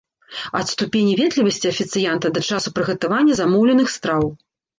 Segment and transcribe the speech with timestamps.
[0.59, 4.25] Ад ступені ветлівасці афіцыянта да часу прыгатавання замоўленых страў.